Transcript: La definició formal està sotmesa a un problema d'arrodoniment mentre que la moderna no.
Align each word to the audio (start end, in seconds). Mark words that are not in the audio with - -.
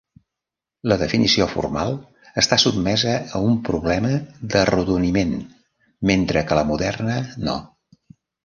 La 0.91 0.95
definició 1.01 1.45
formal 1.51 1.91
està 2.43 2.59
sotmesa 2.63 3.13
a 3.39 3.43
un 3.51 3.61
problema 3.69 4.15
d'arrodoniment 4.55 5.37
mentre 6.13 6.47
que 6.49 6.59
la 6.63 6.67
moderna 6.75 7.23
no. 7.47 7.61